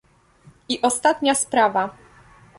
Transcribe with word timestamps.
I 0.67 0.81
ostatnia 0.81 1.35
sprawa 1.35 1.95